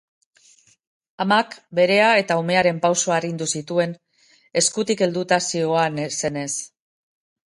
Amak 1.25 1.51
berea 1.79 2.07
eta 2.21 2.37
umearen 2.43 2.79
pausua 2.85 3.15
arindu 3.17 3.47
zituen, 3.59 3.93
eskutik 4.63 5.05
helduta 5.07 5.39
zihoazenez. 5.53 6.49